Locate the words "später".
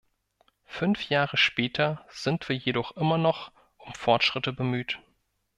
1.37-2.03